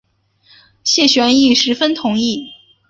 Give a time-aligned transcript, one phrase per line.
[0.83, 2.49] 谢玄亦十分同意。